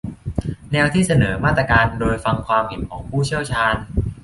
[0.71, 3.75] แนวที่เสนอมาตรการโดยฟังความเห็นของผู้เชี่ยวชาญ